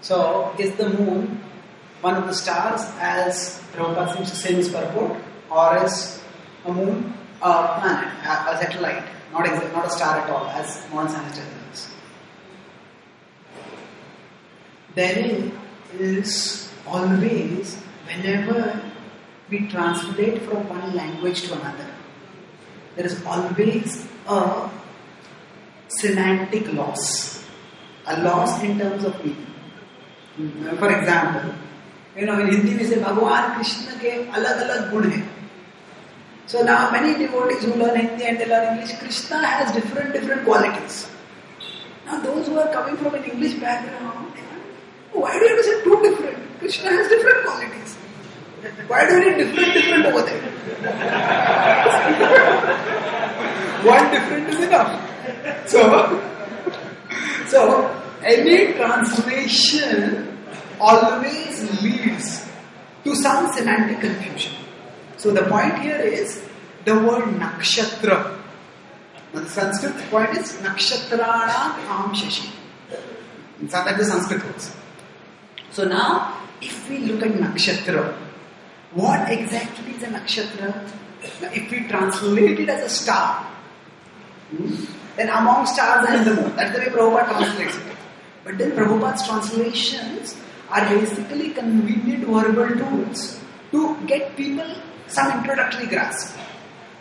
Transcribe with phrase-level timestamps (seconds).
[0.00, 1.40] So, is the moon
[2.00, 6.22] one of the stars as Prabhupada seems to say in his purport, or is
[6.64, 11.10] a moon a planet, a, a satellite, not, not a star at all, as modern
[11.10, 11.94] science tells us?
[14.94, 15.52] There
[15.98, 17.76] is always,
[18.06, 18.80] whenever
[19.50, 21.90] we translate from one language to another,
[22.96, 24.70] there is always a
[25.88, 27.44] semantic loss,
[28.06, 29.55] a loss in terms of meaning.
[30.36, 31.54] For example,
[32.14, 35.24] you know, in Hindi we say Bhagwan Krishna ke alag alag gun hai.
[36.44, 40.44] So now many devotees who learn Hindi and they learn English, Krishna has different different
[40.44, 41.08] qualities.
[42.04, 44.32] Now those who are coming from an English background,
[45.12, 46.38] why do you say two different?
[46.58, 47.96] Krishna has different qualities.
[48.88, 50.52] Why do you need different different over there?
[53.88, 54.92] One different is enough.
[55.66, 56.20] So,
[57.46, 57.88] so
[58.22, 60.25] any translation
[60.80, 62.46] always leads
[63.04, 64.52] to some semantic confusion.
[65.16, 66.42] So the point here is
[66.84, 68.38] the word nakshatra.
[69.32, 72.50] Now the Sanskrit point is nakshatranam aham shashi.
[73.62, 74.74] It's not like the Sanskrit words.
[75.70, 78.14] So now, if we look at nakshatra,
[78.92, 80.72] what exactly is a nakshatra?
[81.40, 83.44] Now, if we translate it as a star,
[84.50, 84.84] hmm,
[85.16, 86.56] then among stars and the moon.
[86.56, 87.82] That's the way Prabhupada translates it.
[88.44, 90.36] But then Prabhupada's translations
[90.70, 94.68] are basically convenient verbal tools to get people
[95.06, 96.36] some introductory grasp.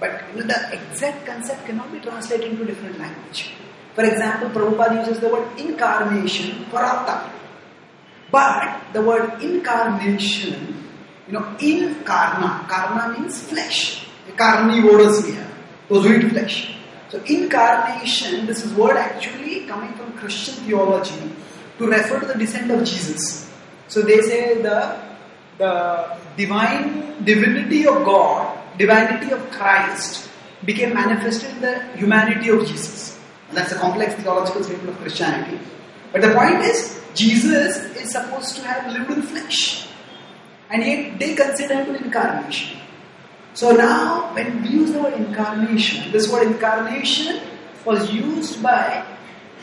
[0.00, 3.52] But you know, the exact concept cannot be translated into different language.
[3.94, 7.30] For example, Prabhupada uses the word incarnation for avatar.
[8.30, 10.88] But the word incarnation,
[11.26, 14.06] you know, incarna, karna means flesh.
[14.26, 15.54] The carnivores we have,
[15.88, 16.74] those who eat flesh.
[17.10, 21.30] So incarnation, this is word actually coming from Christian theology
[21.78, 23.51] to refer to the descent of Jesus.
[23.92, 24.96] So they say the
[25.58, 30.30] the divine divinity of God, divinity of Christ
[30.64, 33.20] became manifested in the humanity of Jesus.
[33.48, 35.60] And that's a complex theological statement of Christianity.
[36.10, 39.88] But the point is, Jesus is supposed to have lived in flesh.
[40.70, 42.78] And yet they consider him an incarnation.
[43.52, 47.42] So now, when we use the word incarnation, this word incarnation
[47.84, 49.04] was used by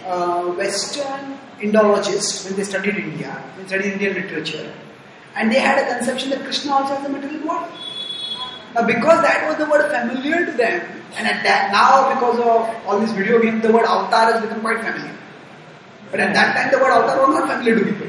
[0.06, 4.74] uh, Western Indologists when they studied India, they studied Indian literature,
[5.36, 7.72] and they had a conception that Krishna also has a material body.
[8.76, 12.88] Now, because that was the word familiar to them, and at that now, because of
[12.88, 15.18] all these video games, the word avatar has become quite familiar.
[16.12, 18.08] But at that time, the word avatar was not familiar to people.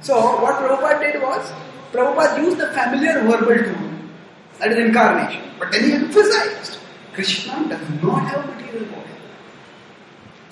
[0.00, 1.50] So, what Prabhupada did was,
[1.90, 3.90] Prabhupada used the familiar verbal tool,
[4.58, 5.50] that is incarnation.
[5.58, 6.78] But then he emphasized,
[7.14, 9.15] Krishna does not have a material body.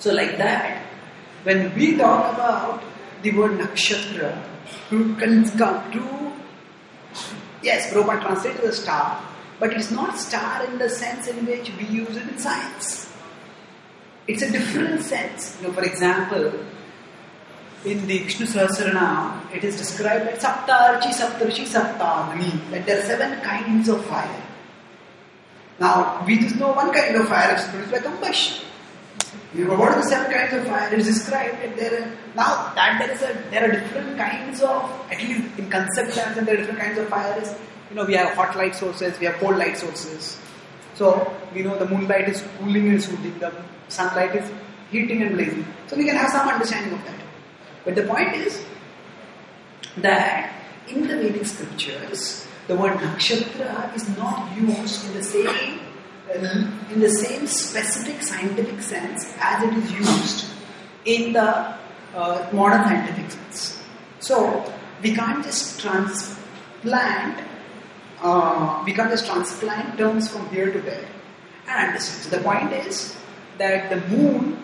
[0.05, 0.85] So, like that,
[1.41, 2.83] when we talk about
[3.23, 4.37] the word nakshatra,
[4.91, 6.33] to, to
[7.63, 9.19] yes, Prabhupada translated the star,
[9.59, 13.11] but it's not star in the sense in which we use it in science.
[14.27, 15.57] It's a different sense.
[15.59, 16.53] You know, for example,
[17.83, 23.41] in the Vishnu Sahasranam, it is described as Saptarchi, Saptarshi, Saptagni, that there are seven
[23.41, 24.43] kinds of fire.
[25.79, 28.65] Now, we just know one kind of fire is produced by combustion.
[29.53, 30.93] You know, what are the seven kinds of fire?
[30.93, 34.61] It is described that there are, now that there is a, there are different kinds
[34.61, 37.55] of, at least in concept terms, and there are different kinds of fires.
[37.89, 40.37] You know, we have hot light sources, we have cold light sources.
[40.95, 43.53] So, we know the moonlight is cooling and soothing, the
[43.87, 44.51] sunlight is
[44.91, 45.65] heating and blazing.
[45.87, 47.19] So, we can have some understanding of that.
[47.85, 48.61] But the point is
[49.97, 50.53] that
[50.89, 55.79] in the Vedic scriptures, the word nakshatra is not used in the same
[56.43, 60.45] in the same specific scientific sense as it is used
[61.05, 61.75] in the
[62.15, 63.83] uh, modern scientific sense.
[64.19, 67.43] So we can't just transplant
[68.21, 71.05] uh, we can't just transplant terms from here to there
[71.67, 72.23] and understand.
[72.23, 73.15] So the point is
[73.57, 74.57] that the moon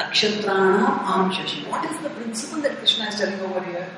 [0.00, 1.68] Nakshatranam Aham Shashi.
[1.68, 3.88] What is the principle that Krishna is telling over here?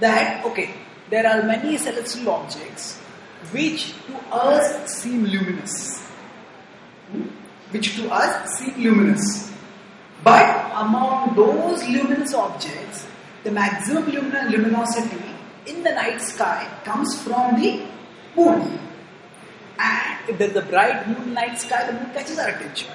[0.00, 0.74] That, okay,
[1.10, 2.98] there are many celestial objects
[3.52, 6.02] which to us seem luminous.
[7.10, 7.22] Hmm?
[7.70, 9.52] Which to us seem luminous.
[10.22, 13.06] But among those luminous objects,
[13.42, 15.22] the maximum lumina- luminosity
[15.66, 17.82] in the night sky comes from the
[18.36, 18.78] moon.
[19.78, 22.90] And if there's a bright moon night sky, the moon catches our attention.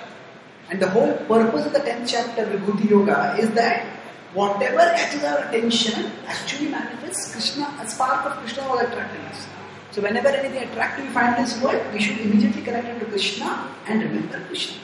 [0.70, 3.86] And the whole purpose of the 10th chapter of Vibhuti Yoga is that
[4.34, 9.48] whatever catches our attention actually manifests Krishna, a spark of Krishna or attractiveness.
[9.92, 13.06] So whenever anything attractive we find in this world, we should immediately connect it to
[13.06, 14.78] Krishna and remember Krishna.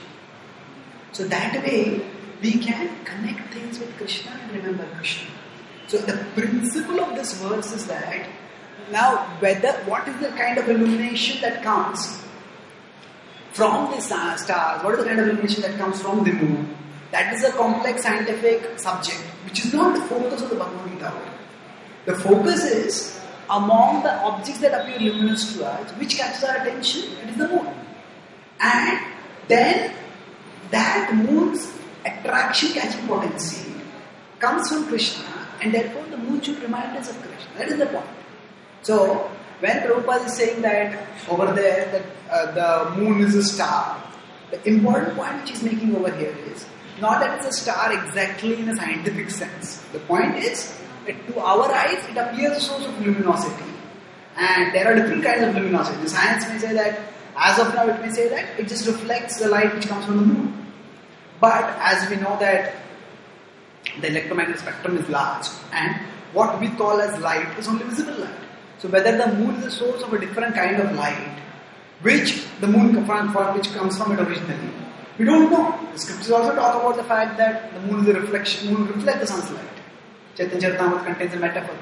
[1.11, 2.01] So that way,
[2.41, 5.29] we can connect things with Krishna and remember Krishna.
[5.87, 8.27] So the principle of this verse is that
[8.91, 12.23] now whether what is the kind of illumination that comes
[13.53, 14.45] from the stars,
[14.83, 16.75] what is the kind of illumination that comes from the moon?
[17.11, 21.13] That is a complex scientific subject, which is not the focus of the Bhagavad Gita.
[22.05, 27.12] The focus is among the objects that appear luminous to us, which catches our attention,
[27.24, 27.68] it is the moon.
[28.59, 29.00] And
[29.47, 29.94] then
[30.71, 31.71] that moon's
[32.06, 33.71] attraction catching potency
[34.39, 35.25] comes from Krishna,
[35.62, 37.57] and therefore the moon should remind us of Krishna.
[37.57, 38.06] That is the point.
[38.81, 44.03] So, when Prabhupada is saying that over there that uh, the moon is a star,
[44.51, 46.65] the important point which he's making over here is
[47.01, 49.77] not that it's a star exactly in a scientific sense.
[49.91, 53.71] The point is to our eyes it appears a source of luminosity.
[54.37, 56.01] And there are different kinds of luminosity.
[56.01, 56.99] The science may say that,
[57.37, 60.17] as of now, it may say that it just reflects the light which comes from
[60.17, 60.65] the moon.
[61.39, 62.75] But as we know that
[64.01, 65.95] the electromagnetic spectrum is large, and
[66.33, 68.33] what we call as light is only visible light.
[68.79, 71.39] So whether the moon is a source of a different kind of light,
[72.01, 74.71] which the moon from, which comes from it originally,
[75.17, 75.79] we don't know.
[75.93, 79.21] The scriptures also talk about the fact that the moon is a reflection, moon reflects
[79.21, 79.75] the sun's light.
[80.35, 81.75] Chaitanya Charitamrita contains a metaphor.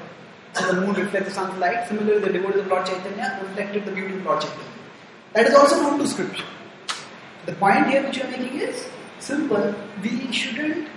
[0.54, 1.88] So the moon reflects the sun's light.
[1.88, 4.70] Similarly, the devotees of Lord Chaitanya reflected the beauty of Lord Chaitanya.
[5.32, 6.44] That is also known to scripture.
[7.46, 8.86] The point here which you are making is
[9.18, 9.74] simple.
[10.02, 10.88] We shouldn't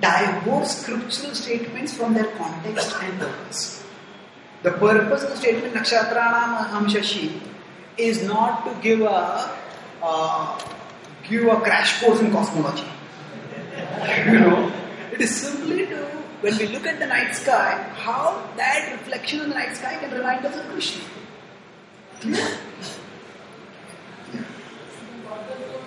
[0.00, 3.84] divorce scriptural statements from their context and purpose.
[4.62, 7.40] The purpose of the statement Nakshatranam Amshashi
[7.96, 9.56] is not to give a
[10.02, 10.58] uh,
[11.28, 12.84] give a crash course in cosmology.
[14.26, 14.72] you know,
[15.12, 15.81] it is simply
[16.42, 20.10] when we look at the night sky, how that reflection in the night sky can
[20.10, 21.04] remind us of Krishna.
[22.20, 22.58] Clear?